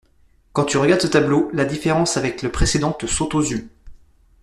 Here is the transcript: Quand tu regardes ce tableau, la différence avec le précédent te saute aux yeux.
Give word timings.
Quand 0.53 0.65
tu 0.65 0.79
regardes 0.79 1.01
ce 1.01 1.05
tableau, 1.05 1.51
la 1.53 1.63
différence 1.63 2.17
avec 2.17 2.41
le 2.41 2.51
précédent 2.51 2.91
te 2.91 3.05
saute 3.05 3.35
aux 3.35 3.41
yeux. 3.43 3.69